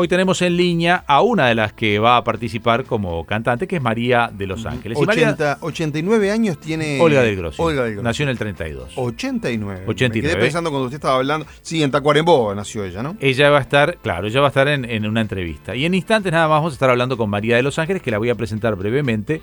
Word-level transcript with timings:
Hoy 0.00 0.06
tenemos 0.06 0.40
en 0.42 0.56
línea 0.56 1.02
a 1.08 1.22
una 1.22 1.48
de 1.48 1.56
las 1.56 1.72
que 1.72 1.98
va 1.98 2.18
a 2.18 2.22
participar 2.22 2.84
como 2.84 3.24
cantante, 3.26 3.66
que 3.66 3.76
es 3.76 3.82
María 3.82 4.30
de 4.32 4.46
Los 4.46 4.64
Ángeles. 4.64 4.96
Y 4.96 5.04
María- 5.04 5.30
80, 5.30 5.58
89 5.60 6.30
años 6.30 6.60
tiene. 6.60 7.00
Olga 7.00 7.20
del 7.22 7.34
Grossi. 7.34 7.60
Olga 7.60 7.82
del 7.82 7.94
Grossi. 7.94 8.04
Nació 8.04 8.22
en 8.22 8.28
el 8.28 8.38
32. 8.38 8.92
89. 8.94 9.82
89. 9.88 10.28
Me 10.28 10.32
quedé 10.34 10.40
pensando 10.40 10.70
cuando 10.70 10.84
usted 10.86 10.98
estaba 10.98 11.16
hablando. 11.16 11.46
Sí, 11.62 11.82
en 11.82 11.90
Tacuarembó 11.90 12.54
nació 12.54 12.84
ella, 12.84 13.02
¿no? 13.02 13.16
Ella 13.18 13.50
va 13.50 13.58
a 13.58 13.60
estar, 13.60 13.98
claro, 13.98 14.28
ella 14.28 14.38
va 14.40 14.46
a 14.46 14.50
estar 14.50 14.68
en, 14.68 14.84
en 14.84 15.04
una 15.04 15.20
entrevista. 15.20 15.74
Y 15.74 15.84
en 15.84 15.94
instantes 15.94 16.30
nada 16.30 16.46
más 16.46 16.58
vamos 16.58 16.72
a 16.72 16.74
estar 16.74 16.90
hablando 16.90 17.16
con 17.16 17.28
María 17.28 17.56
de 17.56 17.64
Los 17.64 17.80
Ángeles, 17.80 18.00
que 18.00 18.12
la 18.12 18.18
voy 18.18 18.30
a 18.30 18.36
presentar 18.36 18.76
brevemente. 18.76 19.42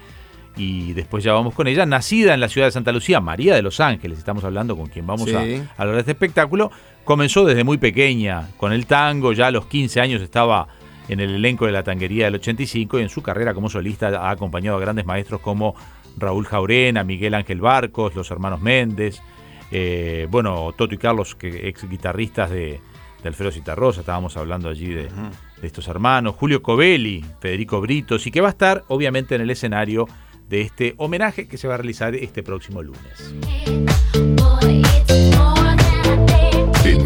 Y 0.56 0.94
después 0.94 1.22
ya 1.22 1.34
vamos 1.34 1.54
con 1.54 1.68
ella. 1.68 1.86
Nacida 1.86 2.34
en 2.34 2.40
la 2.40 2.48
ciudad 2.48 2.68
de 2.68 2.72
Santa 2.72 2.94
Lucía, 2.94 3.20
María 3.20 3.56
de 3.56 3.62
Los 3.62 3.82
Ángeles, 3.82 4.18
estamos 4.20 4.42
hablando 4.46 4.78
con 4.78 4.88
quien 4.88 5.06
vamos 5.06 5.30
Sí. 5.30 5.36
a, 5.36 5.40
a 5.40 5.82
hablar 5.82 5.96
de 5.96 6.00
este 6.00 6.12
espectáculo. 6.14 6.72
Comenzó 7.06 7.46
desde 7.46 7.64
muy 7.64 7.78
pequeña 7.78 8.50
con 8.58 8.74
el 8.74 8.88
tango, 8.88 9.32
ya 9.32 9.48
a 9.48 9.52
los 9.52 9.68
15 9.68 10.02
años 10.02 10.24
estaba 10.24 10.68
en 11.08 11.20
el 11.20 11.36
elenco 11.36 11.68
de 11.68 11.72
la 11.72 11.84
tanguería 11.84 12.26
del 12.26 12.36
85 12.36 12.98
y 12.98 13.04
en 13.04 13.10
su 13.10 13.22
carrera 13.22 13.54
como 13.54 13.70
solista 13.70 14.08
ha 14.08 14.32
acompañado 14.32 14.78
a 14.78 14.80
grandes 14.80 15.06
maestros 15.06 15.40
como 15.40 15.76
Raúl 16.18 16.48
Jaurena, 16.48 17.04
Miguel 17.04 17.36
Ángel 17.36 17.62
Barcos, 17.62 18.16
los 18.16 18.32
hermanos 18.32 18.60
Méndez, 18.60 19.22
eh, 19.70 20.28
bueno, 20.32 20.74
Toto 20.76 20.96
y 20.96 20.98
Carlos, 20.98 21.36
que 21.36 21.68
ex 21.68 21.88
guitarristas 21.88 22.50
de, 22.50 22.82
de 23.22 23.30
Alfredo 23.30 23.52
Citarrosa, 23.52 24.00
estábamos 24.00 24.36
hablando 24.36 24.68
allí 24.68 24.88
de, 24.88 25.04
de 25.04 25.68
estos 25.68 25.88
hermanos, 25.88 26.36
Julio 26.36 26.64
Covelli, 26.64 27.24
Federico 27.40 27.82
Britos, 27.82 28.26
y 28.26 28.32
que 28.32 28.42
va 28.42 28.48
a 28.48 28.52
estar 28.52 28.84
obviamente 28.88 29.36
en 29.36 29.42
el 29.42 29.52
escenario 29.52 30.08
de 30.50 30.62
este 30.62 30.96
homenaje 30.98 31.48
que 31.48 31.58
se 31.58 31.68
va 31.68 31.76
a 31.76 31.78
realizar 31.78 32.16
este 32.16 32.42
próximo 32.42 32.82
lunes. 32.82 33.36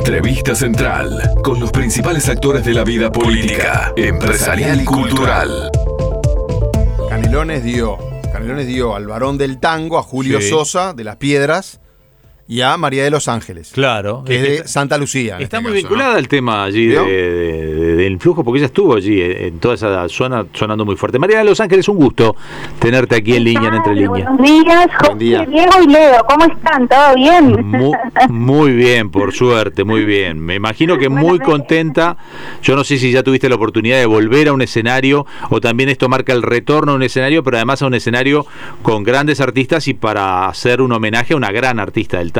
Entrevista 0.09 0.55
central 0.55 1.33
con 1.43 1.59
los 1.59 1.71
principales 1.71 2.27
actores 2.29 2.65
de 2.65 2.73
la 2.73 2.83
vida 2.83 3.11
política, 3.11 3.93
empresarial 3.95 4.81
y 4.81 4.83
cultural. 4.83 5.69
Canelones 7.07 7.63
dio. 7.63 7.95
Canelones 8.33 8.65
dio 8.65 8.95
al 8.95 9.05
varón 9.05 9.37
del 9.37 9.59
tango, 9.59 9.99
a 9.99 10.01
Julio 10.01 10.41
Sí. 10.41 10.49
Sosa, 10.49 10.93
de 10.93 11.03
Las 11.03 11.17
Piedras, 11.17 11.79
y 12.51 12.61
a 12.61 12.75
María 12.77 13.03
de 13.03 13.11
los 13.11 13.27
Ángeles. 13.27 13.69
Claro, 13.73 14.23
Que 14.25 14.35
es 14.37 14.41
de 14.41 14.55
está- 14.55 14.67
Santa 14.67 14.97
Lucía. 14.97 15.37
Está 15.39 15.57
este 15.57 15.59
muy 15.59 15.71
caso, 15.71 15.75
vinculada 15.87 16.15
al 16.17 16.27
tema 16.27 16.63
allí 16.63 16.87
de- 16.87 16.99
de- 16.99 17.75
de- 17.75 17.95
del 17.95 18.11
influjo, 18.13 18.43
porque 18.43 18.57
ella 18.57 18.65
estuvo 18.65 18.95
allí 18.95 19.21
eh, 19.21 19.45
en 19.47 19.59
toda 19.59 19.75
esa 19.75 20.09
zona 20.09 20.47
sonando 20.53 20.83
muy 20.83 20.95
fuerte. 20.95 21.19
María 21.19 21.37
de 21.37 21.43
Los 21.43 21.59
Ángeles, 21.59 21.87
un 21.87 21.97
gusto 21.97 22.35
tenerte 22.79 23.17
aquí 23.17 23.35
en 23.35 23.43
línea, 23.43 23.67
en 23.69 23.75
Entre 23.75 23.93
Líneas. 23.93 24.09
Buenos 24.35 24.41
días, 24.41 24.89
Buen 25.05 25.17
día. 25.19 25.39
José, 25.45 25.51
Diego 25.51 25.71
y 25.83 25.87
Leo, 25.91 26.25
¿cómo 26.27 26.45
están? 26.51 26.87
¿Todo 26.87 27.13
bien? 27.15 27.67
Mu- 27.67 27.93
Muy, 28.29 28.71
bien, 28.73 29.11
por 29.11 29.31
suerte, 29.31 29.83
muy 29.83 30.03
bien. 30.03 30.39
Me 30.39 30.55
imagino 30.55 30.97
que 30.97 31.07
muy 31.07 31.37
contenta. 31.37 32.17
Yo 32.63 32.75
no 32.75 32.83
sé 32.83 32.97
si 32.97 33.11
ya 33.11 33.21
tuviste 33.21 33.47
la 33.47 33.55
oportunidad 33.55 33.99
de 33.99 34.07
volver 34.07 34.47
a 34.47 34.53
un 34.53 34.63
escenario 34.63 35.27
o 35.51 35.61
también 35.61 35.89
esto 35.89 36.09
marca 36.09 36.33
el 36.33 36.41
retorno 36.41 36.93
a 36.93 36.95
un 36.95 37.03
escenario, 37.03 37.43
pero 37.43 37.57
además 37.57 37.83
a 37.83 37.85
un 37.85 37.93
escenario 37.93 38.47
con 38.81 39.03
grandes 39.03 39.39
artistas 39.39 39.87
y 39.87 39.93
para 39.93 40.47
hacer 40.47 40.81
un 40.81 40.91
homenaje 40.93 41.35
a 41.35 41.37
una 41.37 41.51
gran 41.51 41.79
artista 41.79 42.17
del 42.17 42.31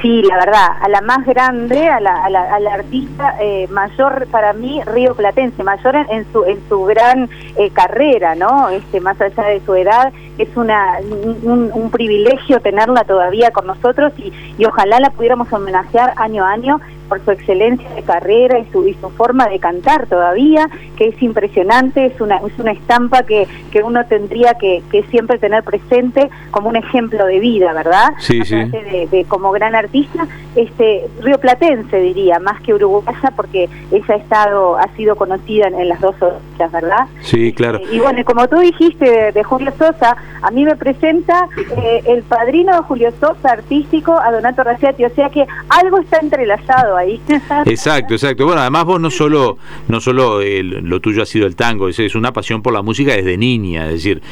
Sí, 0.00 0.22
la 0.22 0.36
verdad, 0.36 0.68
a 0.80 0.88
la 0.88 1.00
más 1.02 1.24
grande, 1.26 1.86
a 1.86 2.00
la, 2.00 2.24
a 2.24 2.30
la, 2.30 2.54
a 2.54 2.58
la 2.60 2.74
artista 2.74 3.36
eh, 3.40 3.68
mayor 3.70 4.26
para 4.28 4.52
mí, 4.52 4.80
Río 4.84 5.14
Platense, 5.14 5.62
mayor 5.62 5.94
en, 5.94 6.10
en 6.10 6.32
su 6.32 6.44
en 6.44 6.60
su 6.68 6.82
gran 6.84 7.28
eh, 7.56 7.70
carrera, 7.70 8.34
¿no? 8.34 8.68
Este, 8.70 9.00
más 9.00 9.20
allá 9.20 9.44
de 9.44 9.60
su 9.64 9.74
edad, 9.74 10.12
es 10.38 10.48
una 10.56 10.98
un, 11.42 11.70
un 11.72 11.90
privilegio 11.90 12.60
tenerla 12.60 13.04
todavía 13.04 13.50
con 13.50 13.66
nosotros 13.66 14.12
y, 14.18 14.32
y 14.58 14.64
ojalá 14.64 14.98
la 15.00 15.10
pudiéramos 15.10 15.52
homenajear 15.52 16.14
año 16.16 16.44
a 16.44 16.52
año 16.52 16.80
por 17.12 17.22
su 17.26 17.30
excelencia 17.30 17.90
de 17.90 18.02
carrera 18.02 18.58
y 18.58 18.64
su, 18.72 18.88
y 18.88 18.94
su 18.94 19.10
forma 19.10 19.46
de 19.46 19.58
cantar 19.58 20.06
todavía, 20.06 20.70
que 20.96 21.08
es 21.08 21.22
impresionante, 21.22 22.06
es 22.06 22.18
una, 22.22 22.38
es 22.38 22.58
una 22.58 22.72
estampa 22.72 23.24
que, 23.24 23.46
que 23.70 23.82
uno 23.82 24.06
tendría 24.06 24.54
que, 24.54 24.82
que 24.90 25.02
siempre 25.10 25.38
tener 25.38 25.62
presente 25.62 26.30
como 26.50 26.70
un 26.70 26.76
ejemplo 26.76 27.26
de 27.26 27.38
vida, 27.38 27.74
¿verdad? 27.74 28.14
Sí, 28.18 28.42
sí. 28.46 28.56
De, 28.56 29.08
de 29.10 29.24
como 29.26 29.52
gran 29.52 29.74
artista, 29.74 30.26
este 30.56 31.06
Río 31.20 31.38
Platense 31.38 31.98
diría, 31.98 32.38
más 32.38 32.62
que 32.62 32.72
uruguaya, 32.72 33.30
porque 33.36 33.68
ella 33.90 34.14
ha 34.14 34.16
estado, 34.16 34.78
ha 34.78 34.88
sido 34.96 35.14
conocida 35.14 35.68
en, 35.68 35.74
en 35.74 35.90
las 35.90 36.00
dos 36.00 36.14
orillas, 36.18 36.72
¿verdad? 36.72 37.06
Sí, 37.20 37.52
claro. 37.52 37.76
Eh, 37.76 37.88
y 37.92 38.00
bueno, 38.00 38.24
como 38.24 38.48
tú 38.48 38.58
dijiste 38.58 39.04
de, 39.04 39.32
de 39.32 39.44
Julio 39.44 39.70
Sosa, 39.76 40.16
a 40.42 40.50
mí 40.50 40.64
me 40.64 40.76
presenta 40.76 41.48
eh, 41.76 42.02
el 42.06 42.22
padrino 42.22 42.74
de 42.76 42.82
Julio 42.82 43.12
Sosa 43.20 43.52
artístico 43.52 44.18
a 44.18 44.30
Donato 44.32 44.62
Raciati, 44.64 45.04
o 45.04 45.10
sea 45.14 45.30
que 45.30 45.44
algo 45.68 45.98
está 45.98 46.18
entrelazado 46.18 46.96
ahí. 46.96 47.20
Exacto, 47.66 48.14
exacto. 48.14 48.44
Bueno, 48.46 48.60
además 48.60 48.84
vos 48.84 49.00
no 49.00 49.10
solo, 49.10 49.58
no 49.88 50.00
solo 50.00 50.40
el- 50.40 50.70
lo 50.88 51.00
tuyo 51.00 51.22
ha 51.22 51.26
sido 51.26 51.46
el 51.46 51.56
tango, 51.56 51.88
es, 51.88 51.98
es 51.98 52.14
una 52.14 52.32
pasión 52.32 52.62
por 52.62 52.72
la 52.72 52.82
música 52.82 53.12
desde 53.14 53.36
niña, 53.36 53.86
es 53.86 53.92
decir, 53.94 54.22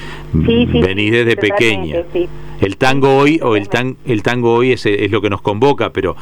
Sí, 0.47 0.69
sí, 0.73 0.81
venís 0.81 1.13
desde 1.13 1.37
pequeña. 1.37 2.03
sí. 2.13 2.29
El 2.61 2.77
tango 2.77 3.17
hoy 3.17 3.41
o 3.43 3.57
el 3.57 3.69
tan, 3.69 3.97
el 4.05 4.23
tango 4.23 4.55
hoy 4.55 4.73
es, 4.73 4.85
es 4.87 5.11
lo 5.11 5.21
que 5.21 5.31
nos 5.31 5.41
convoca, 5.43 5.91
pero 5.91 6.15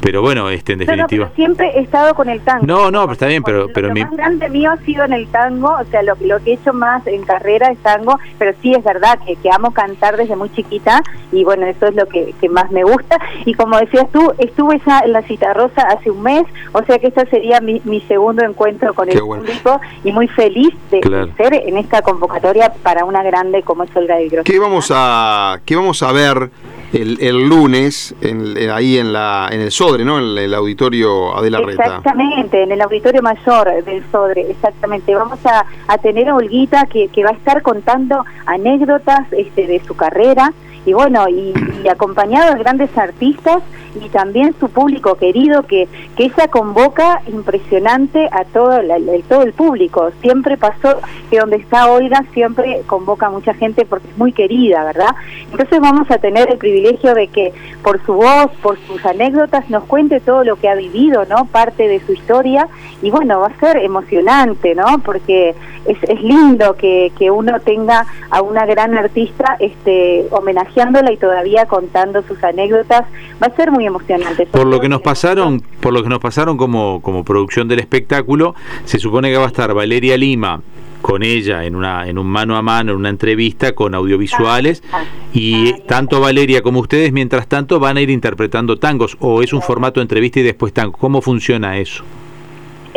pero 0.00 0.20
bueno, 0.22 0.48
este 0.50 0.72
en 0.72 0.80
No, 0.80 0.84
no, 0.86 0.90
definitiva. 0.92 1.24
pero 1.26 1.36
siempre 1.36 1.70
he 1.78 1.80
estado 1.82 2.14
con 2.14 2.28
el 2.28 2.40
tango. 2.40 2.66
No, 2.66 2.90
no, 2.90 3.02
pero 3.02 3.12
está 3.12 3.26
bien, 3.26 3.42
pero- 3.42 3.66
pero 3.72 3.88
lo 3.88 3.94
mi- 3.94 4.00
más 4.02 4.10
grande 4.12 4.48
mío 4.48 4.70
ha 4.72 4.76
sido 4.78 5.04
en 5.04 5.12
el 5.12 5.26
tango, 5.28 5.68
o 5.80 5.84
sea, 5.90 6.02
lo, 6.02 6.14
lo 6.20 6.38
que 6.42 6.50
he 6.52 6.54
hecho 6.54 6.72
más 6.72 7.06
en 7.06 7.22
carrera 7.24 7.68
es 7.70 7.78
tango, 7.78 8.18
pero 8.38 8.52
sí 8.62 8.72
es 8.74 8.82
verdad 8.82 9.18
que, 9.26 9.36
que 9.36 9.50
amo 9.50 9.72
cantar 9.72 10.16
desde 10.16 10.34
muy 10.36 10.50
chiquita 10.52 11.02
y 11.30 11.44
bueno, 11.44 11.66
eso 11.66 11.86
es 11.86 11.94
lo 11.94 12.06
que, 12.06 12.34
que 12.40 12.48
más 12.48 12.70
me 12.70 12.84
gusta. 12.84 13.18
Y 13.44 13.54
como 13.54 13.78
decías 13.78 14.06
tú, 14.12 14.32
estuve 14.38 14.80
ya 14.86 15.00
en 15.00 15.12
la 15.12 15.22
Cita 15.22 15.52
Rosa 15.54 15.82
hace 15.82 16.10
un 16.10 16.22
mes, 16.22 16.44
o 16.72 16.82
sea 16.84 16.98
que 16.98 17.08
este 17.08 17.26
sería 17.26 17.60
mi, 17.60 17.80
mi 17.84 18.00
segundo 18.02 18.44
encuentro 18.44 18.94
con 18.94 19.08
Qué 19.08 19.14
el 19.16 19.22
bueno. 19.22 19.44
público 19.44 19.80
y 20.04 20.12
muy 20.12 20.26
feliz 20.28 20.70
de, 20.90 20.96
de 20.96 21.00
Claro. 21.00 21.28
ser 21.36 21.54
en 21.54 21.76
esta 21.76 22.02
convocatoria 22.02 22.72
para 22.82 23.04
una 23.04 23.22
grande 23.22 23.62
como 23.62 23.82
es 23.84 23.94
Olga 23.96 24.16
del 24.16 24.30
Grosso. 24.30 24.44
¿Qué 24.44 24.58
vamos 24.58 24.90
a, 24.94 25.60
qué 25.66 25.76
vamos 25.76 25.81
a 26.02 26.12
ver 26.12 26.50
el, 26.92 27.18
el 27.20 27.48
lunes 27.48 28.14
en- 28.20 28.56
en- 28.56 28.70
ahí 28.70 28.98
en, 28.98 29.12
la, 29.12 29.48
en 29.50 29.60
el 29.62 29.70
Sodre, 29.72 30.04
¿no? 30.04 30.18
En 30.18 30.36
el 30.38 30.54
auditorio 30.54 31.34
Adela 31.36 31.60
Reta. 31.60 31.84
Exactamente, 31.84 32.62
en 32.62 32.72
el 32.72 32.80
auditorio 32.82 33.22
mayor 33.22 33.82
del 33.84 34.04
Sodre, 34.12 34.50
exactamente. 34.50 35.14
Vamos 35.14 35.44
a, 35.46 35.64
a 35.88 35.98
tener 35.98 36.28
a 36.28 36.34
Olguita 36.36 36.86
que, 36.86 37.08
que 37.08 37.24
va 37.24 37.30
a 37.30 37.34
estar 37.34 37.62
contando 37.62 38.24
anécdotas 38.46 39.26
este, 39.32 39.66
de 39.66 39.80
su 39.84 39.96
carrera 39.96 40.52
y 40.84 40.92
bueno, 40.92 41.28
y, 41.28 41.52
acompañado 41.88 42.54
de 42.54 42.60
grandes 42.60 42.96
artistas 42.96 43.62
y 44.00 44.08
también 44.08 44.54
su 44.58 44.70
público 44.70 45.16
querido 45.16 45.64
que, 45.64 45.88
que 46.16 46.24
ella 46.24 46.48
convoca 46.48 47.20
impresionante 47.26 48.28
a 48.32 48.44
todo 48.44 48.78
el, 48.78 49.24
todo 49.24 49.42
el 49.42 49.52
público. 49.52 50.10
Siempre 50.22 50.56
pasó 50.56 51.00
que 51.28 51.38
donde 51.38 51.56
está 51.56 51.90
Olga 51.90 52.24
siempre 52.32 52.82
convoca 52.86 53.26
a 53.26 53.30
mucha 53.30 53.52
gente 53.54 53.84
porque 53.84 54.08
es 54.08 54.16
muy 54.16 54.32
querida, 54.32 54.84
¿verdad? 54.84 55.10
Entonces 55.50 55.80
vamos 55.80 56.10
a 56.10 56.18
tener 56.18 56.50
el 56.50 56.58
privilegio 56.58 57.14
de 57.14 57.26
que 57.26 57.52
por 57.82 58.02
su 58.06 58.14
voz, 58.14 58.50
por 58.62 58.78
sus 58.86 59.04
anécdotas, 59.04 59.68
nos 59.68 59.84
cuente 59.84 60.20
todo 60.20 60.44
lo 60.44 60.56
que 60.56 60.68
ha 60.68 60.74
vivido, 60.74 61.24
¿no? 61.28 61.46
Parte 61.46 61.88
de 61.88 62.00
su 62.00 62.12
historia 62.12 62.68
y 63.02 63.10
bueno, 63.10 63.40
va 63.40 63.48
a 63.48 63.60
ser 63.60 63.76
emocionante, 63.78 64.74
¿no? 64.74 65.00
Porque 65.04 65.54
es, 65.84 66.02
es 66.04 66.22
lindo 66.22 66.74
que, 66.76 67.12
que 67.18 67.30
uno 67.30 67.60
tenga 67.60 68.06
a 68.30 68.40
una 68.40 68.64
gran 68.66 68.96
artista 68.96 69.56
este, 69.58 70.26
homenajeándola 70.72 71.12
y 71.12 71.16
todavía 71.16 71.66
contando 71.66 72.22
sus 72.22 72.42
anécdotas. 72.42 73.04
Va 73.42 73.46
a 73.46 73.56
ser 73.56 73.70
muy 73.70 73.86
emocionante. 73.86 74.46
Por 74.46 74.66
lo 74.66 74.80
que 74.80 74.88
nos 74.88 75.02
pasaron, 75.02 75.60
por 75.80 75.92
lo 75.92 76.02
que 76.02 76.08
nos 76.08 76.18
pasaron 76.18 76.56
como, 76.56 77.00
como 77.02 77.24
producción 77.24 77.68
del 77.68 77.80
espectáculo, 77.80 78.54
se 78.84 78.98
supone 78.98 79.30
que 79.30 79.36
va 79.36 79.44
a 79.44 79.48
estar 79.48 79.72
Valeria 79.74 80.16
Lima 80.16 80.60
con 81.00 81.24
ella 81.24 81.64
en 81.64 81.74
una 81.74 82.06
en 82.06 82.16
un 82.16 82.28
mano 82.28 82.56
a 82.56 82.62
mano 82.62 82.92
en 82.92 82.98
una 82.98 83.08
entrevista 83.08 83.72
con 83.72 83.92
audiovisuales 83.92 84.84
y 85.32 85.72
tanto 85.88 86.20
Valeria 86.20 86.62
como 86.62 86.78
ustedes 86.78 87.10
mientras 87.12 87.48
tanto 87.48 87.80
van 87.80 87.96
a 87.96 88.00
ir 88.00 88.08
interpretando 88.08 88.78
tangos 88.78 89.16
o 89.18 89.42
es 89.42 89.52
un 89.52 89.62
formato 89.62 89.98
de 89.98 90.02
entrevista 90.02 90.38
y 90.38 90.44
después 90.44 90.72
tango 90.72 90.92
cómo 90.92 91.20
funciona 91.20 91.76
eso 91.78 92.04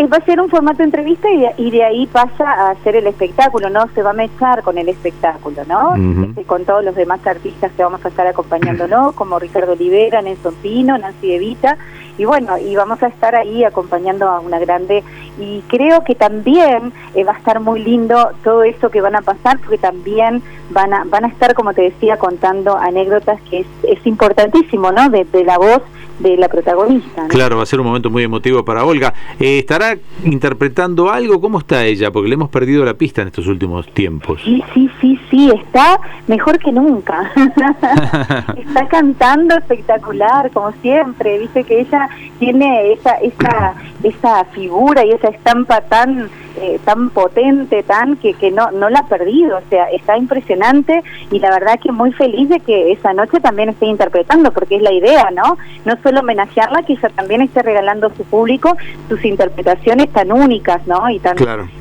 va 0.04 0.18
a 0.18 0.26
ser 0.26 0.42
un 0.42 0.50
formato 0.50 0.80
de 0.80 0.86
entrevista 0.86 1.30
y 1.32 1.40
de, 1.40 1.54
y 1.58 1.72
de 1.72 1.84
ahí 1.84 2.08
pasa 2.08 2.52
a 2.52 2.72
hacer 2.72 2.98
el 2.98 3.08
espectáculo, 3.08 3.70
¿no? 3.70 3.88
Se 3.94 4.04
va 4.04 4.10
a 4.10 4.14
mezclar 4.14 4.62
con 4.62 4.78
el 4.78 4.90
espectáculo, 4.90 5.64
¿no? 5.68 5.96
Este, 6.26 6.44
con 6.44 6.66
todos 6.66 6.84
los 6.84 6.96
demás 6.96 7.26
artistas 7.26 7.72
que 7.72 7.84
vamos 7.84 8.04
a 8.04 8.10
estar 8.10 8.28
acompañándonos, 8.28 9.14
como 9.16 9.40
Ricardo 9.40 9.74
Olivera, 9.74 10.22
Nelson 10.22 10.56
Pino, 10.56 10.98
Nancy 10.98 11.34
Evita, 11.34 11.78
y 12.18 12.26
bueno, 12.26 12.58
y 12.58 12.76
vamos 12.76 13.02
a 13.04 13.08
estar 13.08 13.36
ahí 13.36 13.64
acompañando 13.64 14.28
a 14.28 14.40
una 14.40 14.60
grande, 14.60 15.04
y 15.40 15.62
creo 15.68 16.04
que 16.04 16.16
también 16.16 16.94
eh, 17.14 17.24
va 17.24 17.34
a 17.34 17.38
estar 17.38 17.60
muy 17.60 17.84
lindo 17.84 18.32
todo 18.44 18.64
eso 18.64 18.90
que 18.90 19.02
van 19.02 19.16
a 19.16 19.22
pasar, 19.22 19.60
porque 19.60 19.78
también 19.78 20.42
van 20.70 20.94
a, 20.94 21.04
van 21.06 21.26
a 21.26 21.28
estar, 21.28 21.54
como 21.54 21.74
te 21.74 21.84
decía, 21.84 22.18
contando 22.18 22.78
anécdotas 22.78 23.40
que 23.50 23.60
es, 23.60 23.68
es 23.84 24.06
importantísimo, 24.08 24.92
¿no? 24.92 25.10
De, 25.10 25.26
de 25.26 25.44
la 25.44 25.58
voz 25.58 25.82
de 26.20 26.38
la 26.38 26.48
protagonista. 26.48 27.24
¿no? 27.24 27.28
Claro, 27.28 27.58
va 27.58 27.64
a 27.64 27.66
ser 27.66 27.80
un 27.80 27.88
momento 27.88 28.10
muy 28.10 28.24
emotivo 28.24 28.64
para 28.64 28.86
Olga. 28.86 29.14
Eh, 29.40 29.60
¿Estará 29.60 29.98
interpretando 30.24 31.12
algo? 31.12 31.42
¿Cómo 31.42 31.60
está 31.60 31.84
ella? 31.84 32.12
Porque 32.12 32.30
le 32.30 32.36
hemos 32.36 32.50
perdido 32.50 32.86
la 32.86 32.94
pista 32.94 33.22
en 33.22 33.28
estos 33.28 33.48
últimos 33.48 33.88
tiempos. 33.94 34.42
Sí, 34.44 34.64
sí, 34.74 34.90
sí, 35.02 35.20
sí, 35.30 35.52
está 35.52 36.00
mejor 36.28 36.60
que 36.60 36.72
nunca. 36.72 37.32
está 38.58 38.88
cantando 38.88 39.56
espectacular, 39.56 40.52
como 40.52 40.72
siempre. 40.82 41.40
Viste 41.40 41.64
que 41.64 41.82
ella 41.82 42.05
Tiene 42.40 42.94
esa, 42.94 43.16
esa, 43.16 43.76
esa 44.04 44.46
figura 44.46 45.06
y 45.06 45.12
esa 45.12 45.30
estampa 45.30 45.82
tan 45.82 46.30
eh, 46.58 46.80
tan 46.86 47.10
potente, 47.10 47.84
tan 47.84 48.16
que, 48.16 48.34
que 48.34 48.50
no, 48.50 48.72
no 48.72 48.90
la 48.90 49.00
ha 49.00 49.08
perdido, 49.10 49.58
o 49.58 49.70
sea, 49.70 49.90
está 49.90 50.18
impresionante 50.18 51.04
y 51.30 51.40
la 51.40 51.50
verdad 51.50 51.78
que 51.84 51.92
muy 51.92 52.14
feliz 52.14 52.48
de 52.48 52.62
que 52.62 52.94
esa 52.94 53.12
noche 53.14 53.42
también 53.42 53.68
esté 53.68 53.88
interpretando, 53.88 54.54
porque 54.54 54.78
es 54.78 54.82
la 54.82 54.94
idea, 54.94 55.32
¿no? 55.32 55.58
No 55.84 55.98
solo 56.02 56.22
homenajearla, 56.22 56.84
que 56.84 56.94
ella 56.94 57.10
también 57.10 57.42
esté 57.42 57.62
regalando 57.62 58.08
a 58.08 58.16
su 58.16 58.24
público 58.24 58.78
sus 59.10 59.26
interpretaciones 59.26 60.10
tan 60.14 60.32
únicas, 60.32 60.88
¿no? 60.88 61.10
Y 61.10 61.20
tan, 61.20 61.36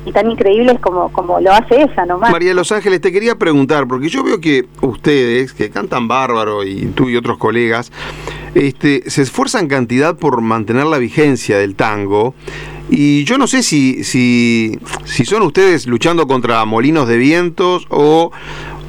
y 0.05 0.11
tan 0.11 0.29
increíbles 0.29 0.77
como, 0.81 1.09
como 1.13 1.39
lo 1.39 1.53
hace 1.53 1.83
ella, 1.83 2.05
nomás. 2.05 2.31
María 2.31 2.49
de 2.49 2.55
Los 2.55 2.73
Ángeles, 2.73 2.99
te 2.99 3.13
quería 3.13 3.35
preguntar, 3.35 3.87
porque 3.87 4.09
yo 4.09 4.25
veo 4.25 4.41
que 4.41 4.65
ustedes, 4.81 5.53
que 5.53 5.69
cantan 5.69 6.09
bárbaro, 6.09 6.65
y 6.65 6.87
tú 6.87 7.07
y 7.07 7.15
otros 7.15 7.37
colegas, 7.37 7.93
este, 8.55 9.09
se 9.09 9.21
esfuerzan 9.21 9.67
cantidad 9.67 10.17
por 10.17 10.41
mantener 10.41 10.85
la 10.85 10.97
vigencia 10.97 11.57
del 11.57 11.75
tango. 11.75 12.33
Y 12.89 13.23
yo 13.25 13.37
no 13.37 13.47
sé 13.47 13.63
si, 13.63 14.03
si, 14.03 14.79
si 15.03 15.25
son 15.25 15.43
ustedes 15.43 15.87
luchando 15.87 16.27
contra 16.27 16.63
molinos 16.65 17.07
de 17.07 17.17
vientos 17.17 17.87
o, 17.89 18.31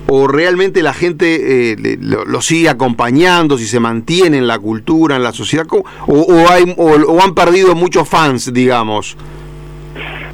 o 0.08 0.28
realmente 0.28 0.82
la 0.82 0.92
gente 0.92 1.72
eh, 1.72 1.98
lo, 2.00 2.40
sigue 2.40 2.68
acompañando, 2.68 3.58
si 3.58 3.66
se 3.66 3.80
mantiene 3.80 4.38
en 4.38 4.46
la 4.46 4.58
cultura, 4.58 5.16
en 5.16 5.22
la 5.22 5.32
sociedad, 5.32 5.66
o, 5.70 5.82
o, 6.06 6.48
hay, 6.48 6.74
o, 6.76 7.20
han 7.20 7.34
perdido 7.34 7.74
muchos 7.74 8.08
fans, 8.08 8.52
digamos. 8.52 9.16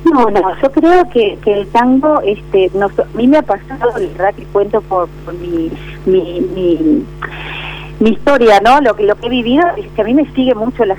No, 0.05 0.28
no, 0.28 0.43
yo 0.61 0.70
creo 0.73 1.08
que, 1.11 1.38
el 1.46 1.67
tango, 1.69 2.20
este, 2.23 2.70
a 2.75 3.17
mí 3.17 3.28
me 3.28 3.38
ha 3.38 3.43
pasado, 3.43 3.93
la 3.96 4.08
verdad 4.08 4.35
que 4.35 4.43
cuento 4.46 4.81
por, 4.82 5.08
mi, 5.40 5.70
mi, 6.05 6.40
mi, 6.55 7.05
mi, 8.02 8.10
historia, 8.10 8.60
¿no? 8.60 8.81
Lo 8.81 8.94
que, 8.94 9.04
lo 9.04 9.16
que 9.16 9.26
he 9.26 9.31
vivido 9.31 9.64
es 9.76 9.87
que 9.93 10.02
a 10.02 10.04
mí 10.04 10.14
me 10.14 10.31
sigue 10.32 10.54
mucho 10.54 10.84
la 10.84 10.96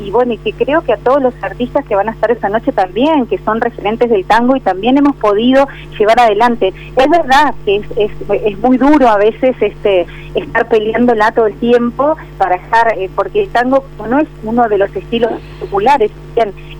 y 0.00 0.10
bueno, 0.10 0.32
y 0.32 0.38
que 0.38 0.52
creo 0.52 0.82
que 0.82 0.92
a 0.92 0.96
todos 0.96 1.22
los 1.22 1.34
artistas 1.42 1.84
que 1.86 1.94
van 1.94 2.08
a 2.08 2.12
estar 2.12 2.30
esta 2.30 2.48
noche 2.48 2.72
también, 2.72 3.26
que 3.26 3.38
son 3.38 3.60
referentes 3.60 4.10
del 4.10 4.24
tango 4.24 4.56
y 4.56 4.60
también 4.60 4.98
hemos 4.98 5.14
podido 5.16 5.68
llevar 5.98 6.18
adelante. 6.20 6.72
Es 6.96 7.08
verdad 7.08 7.54
que 7.64 7.76
es, 7.76 7.86
es, 7.96 8.10
es 8.44 8.58
muy 8.58 8.76
duro 8.76 9.08
a 9.08 9.16
veces 9.16 9.54
este 9.60 10.06
estar 10.34 10.68
peleándola 10.68 11.32
todo 11.32 11.46
el 11.46 11.54
tiempo 11.54 12.16
para 12.38 12.56
estar, 12.56 12.92
eh, 12.98 13.08
porque 13.14 13.42
el 13.44 13.48
tango 13.50 13.84
no 14.08 14.18
es 14.18 14.28
uno 14.42 14.68
de 14.68 14.78
los 14.78 14.94
estilos 14.94 15.32
populares, 15.60 16.10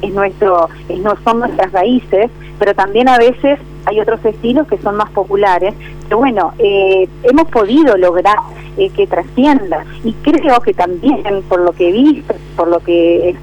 es 0.02 0.12
nuestro, 0.12 0.69
es, 0.88 0.99
no 0.99 1.16
son 1.25 1.40
nuestras 1.40 1.72
raíces, 1.72 2.31
pero 2.58 2.75
también 2.75 3.08
a 3.08 3.19
veces 3.19 3.58
hay 3.88 4.00
otros 4.00 4.25
estilos 4.25 4.67
que 4.67 4.79
son 4.79 4.96
más 4.96 5.11
populares. 5.11 5.75
Pero 6.05 6.19
bueno, 6.19 6.52
eh, 6.58 7.08
hemos 7.23 7.49
podido 7.49 7.96
lograr 7.96 8.37
eh, 8.76 8.90
que 8.90 9.06
trascienda. 9.06 9.85
Y 10.05 10.12
creo 10.12 10.61
que 10.61 10.75
también, 10.75 11.43
por 11.49 11.61
lo 11.61 11.73
que 11.73 11.88
he 11.88 11.93
visto, 11.93 12.35
por 12.56 12.69
lo 12.69 12.81
que 12.81 13.35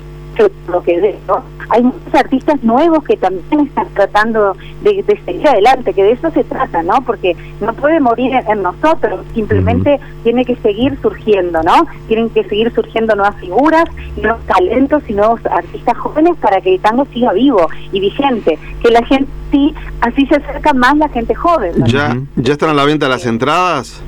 lo 0.68 0.84
que 0.84 1.00
veo, 1.00 1.44
hay 1.70 1.84
muchos 1.84 2.14
artistas 2.14 2.64
nuevos 2.64 3.04
que 3.04 3.18
también 3.18 3.68
están 3.68 3.88
tratando 3.94 4.56
de, 4.84 5.04
seguir 5.26 5.48
adelante, 5.48 5.94
que 5.94 6.04
de 6.04 6.12
eso 6.12 6.32
se 6.32 6.44
trata, 6.44 6.84
¿no? 6.84 7.02
Porque 7.02 7.36
no 7.62 7.74
puede 7.74 8.00
morir 8.00 8.34
en, 8.48 8.62
nosotros, 8.62 9.22
simplemente 9.34 10.00
tiene 10.24 10.46
que 10.46 10.56
seguir 10.58 10.98
surgiendo, 11.02 11.62
¿no? 11.64 11.86
Tienen 12.08 12.30
que 12.30 12.44
seguir 12.46 12.74
surgiendo 12.74 13.16
nuevas 13.16 13.36
figuras, 13.38 13.86
nuevos 14.22 14.42
talentos 14.46 15.04
y 15.08 15.14
nuevos 15.14 15.40
artistas 15.46 15.98
jóvenes 15.98 16.36
para 16.38 16.62
que 16.62 16.76
el 16.76 16.82
tango 16.82 17.06
siga 17.14 17.34
vivo 17.34 17.68
y 17.92 18.00
vigente, 18.00 18.58
que 18.82 18.92
la 18.92 19.04
gente 19.06 19.30
sí, 19.52 19.74
así 20.02 20.26
se 20.28 20.36
acerca 20.36 20.74
más 20.74 20.98
la 20.98 21.10
gente 21.10 21.34
joven. 21.36 21.74
¿Ya, 21.86 22.18
¿Ya 22.36 22.54
están 22.54 22.70
a 22.70 22.74
la 22.74 22.86
venta 22.86 23.08
las 23.08 23.26
entradas? 23.26 24.02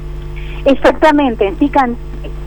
Exactamente, 0.65 1.53
sí, 1.59 1.71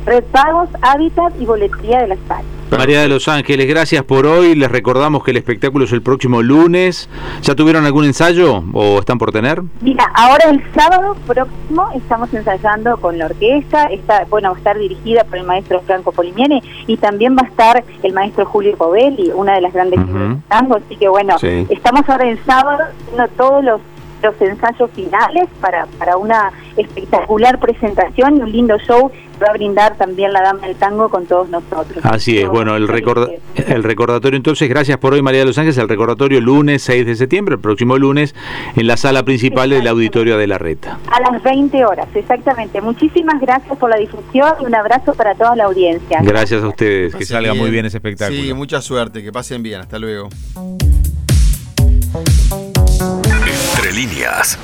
Red 0.07 0.25
Pagos, 0.33 0.69
Hábitat 0.83 1.33
y 1.41 1.47
Boletería 1.47 2.01
de 2.01 2.09
la 2.09 2.15
España. 2.15 2.60
María 2.79 3.03
de 3.03 3.09
Los 3.09 3.29
Ángeles, 3.29 3.69
gracias 3.69 4.03
por 4.05 4.27
hoy. 4.27 4.55
Les 4.55 4.71
recordamos 4.71 5.25
que 5.25 5.33
el 5.33 5.37
espectáculo 5.37 5.85
es 5.85 5.93
el 5.93 6.03
próximo 6.03 6.41
lunes. 6.41 7.09
¿Ya 7.43 7.55
tuvieron 7.55 7.85
algún 7.85 8.05
ensayo 8.05 8.63
o 8.73 8.99
están 8.99 9.19
por 9.19 9.33
tener? 9.33 9.63
Mira, 9.81 10.05
ahora 10.15 10.51
el 10.51 10.63
sábado 10.75 11.17
próximo 11.27 11.91
estamos 11.95 12.33
ensayando 12.33 12.97
con 12.99 13.19
la 13.19 13.27
orquesta. 13.27 13.85
Está, 13.85 14.25
bueno, 14.31 14.51
va 14.51 14.55
a 14.55 14.59
estar 14.59 14.79
dirigida 14.79 15.25
por 15.25 15.39
el 15.39 15.45
maestro 15.45 15.81
Franco 15.81 16.13
Polimiene 16.13 16.63
y 16.87 16.97
también 16.97 17.37
va 17.37 17.43
a 17.43 17.49
estar 17.49 17.85
el 18.03 18.13
maestro 18.13 18.47
Julio 18.47 18.77
Covelli, 18.79 19.31
una 19.35 19.55
de 19.55 19.61
las 19.61 19.73
grandes 19.73 20.01
uh 20.01 20.03
de 20.03 20.37
tango. 20.49 20.77
Así 20.77 20.97
que 20.97 21.09
bueno, 21.09 21.37
estamos 21.43 22.09
ahora 22.09 22.29
el 22.29 22.39
sábado 22.45 22.85
haciendo 22.85 23.29
todos 23.37 23.65
los 23.65 23.81
los 24.23 24.41
ensayos 24.41 24.91
finales 24.93 25.49
para, 25.61 25.87
para 25.99 26.17
una 26.17 26.53
espectacular 26.77 27.59
presentación 27.59 28.39
y 28.39 28.41
un 28.41 28.53
lindo 28.53 28.79
show 28.79 29.11
que 29.11 29.45
va 29.45 29.51
a 29.51 29.53
brindar 29.53 29.97
también 29.97 30.33
la 30.33 30.43
Dama 30.43 30.67
del 30.67 30.77
Tango 30.77 31.09
con 31.09 31.27
todos 31.27 31.49
nosotros. 31.49 32.05
Así 32.05 32.39
es, 32.39 32.49
bueno, 32.49 32.77
el, 32.77 32.85
el 32.85 33.83
recordatorio 33.83 34.37
entonces, 34.37 34.69
gracias 34.69 34.99
por 34.99 35.15
hoy 35.15 35.23
María 35.23 35.41
de 35.41 35.47
los 35.47 35.59
Ángeles, 35.59 35.79
el 35.79 35.89
recordatorio 35.89 36.41
lunes 36.41 36.83
6 36.83 37.07
de 37.07 37.17
septiembre, 37.17 37.55
el 37.55 37.61
próximo 37.61 37.97
lunes, 37.99 38.35
en 38.77 38.87
la 38.87 38.97
sala 38.97 39.23
principal 39.23 39.71
del 39.71 39.87
auditorio 39.87 40.37
de 40.37 40.47
la 40.47 40.59
Reta. 40.59 40.99
A 41.11 41.21
las 41.31 41.43
20 41.43 41.85
horas, 41.85 42.09
exactamente. 42.15 42.81
Muchísimas 42.81 43.41
gracias 43.41 43.77
por 43.79 43.91
la 43.91 43.97
difusión 43.97 44.53
y 44.61 44.65
un 44.65 44.75
abrazo 44.75 45.15
para 45.15 45.35
toda 45.35 45.57
la 45.57 45.65
audiencia. 45.65 46.21
Gracias 46.23 46.63
a 46.63 46.69
ustedes, 46.69 47.15
que 47.15 47.25
salga 47.25 47.55
muy 47.55 47.71
bien 47.71 47.87
ese 47.87 47.99
espectáculo. 47.99 48.41
Sí, 48.41 48.53
mucha 48.53 48.81
suerte, 48.81 49.23
que 49.23 49.33
pasen 49.33 49.63
bien, 49.63 49.81
hasta 49.81 49.99
luego. 49.99 50.29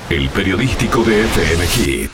El 0.09 0.31
periodístico 0.31 1.05
de 1.05 1.21
FM. 1.25 2.09